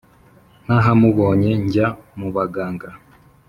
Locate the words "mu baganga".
2.19-2.89